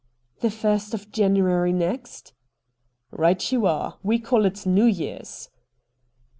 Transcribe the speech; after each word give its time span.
'The 0.41 0.49
first 0.49 0.95
of 0.95 1.11
January 1.11 1.71
next?'' 1.71 2.33
Eight 3.23 3.51
you 3.51 3.67
are. 3.67 3.99
We 4.01 4.17
call 4.17 4.45
it 4.45 4.65
New 4.65 4.85
Year's.' 4.85 5.51